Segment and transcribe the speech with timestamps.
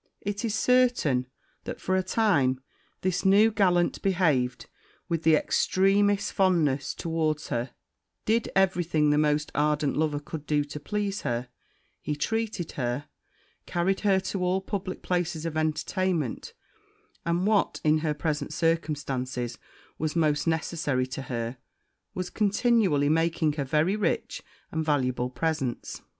[0.21, 1.27] It is certain,
[1.65, 2.59] that for a time
[3.01, 4.67] this new gallant behaved
[5.07, 7.69] with the extremest fondness towards her
[8.25, 11.49] did every thing the most ardent lover could do to please her
[12.01, 13.09] he treated her
[13.67, 16.53] carried her to all publick places of entertainment
[17.23, 19.59] and, what in her present circumstances
[19.99, 21.57] was most necessary to her,
[22.15, 24.41] was continually making her very rich
[24.71, 26.01] and valuable presents.